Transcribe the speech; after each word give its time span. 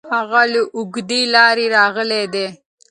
هغه 0.15 0.41
له 0.53 0.61
اوږدې 0.75 1.21
لارې 1.35 1.65
راغلی 1.75 2.23
دی. 2.33 2.47